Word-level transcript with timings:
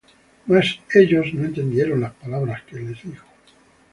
Mas 0.47 0.79
ellos 0.95 1.31
no 1.31 1.45
entendieron 1.45 2.01
las 2.01 2.13
palabras 2.13 2.63
que 2.63 2.79
les 2.79 2.97
habló. 3.05 3.21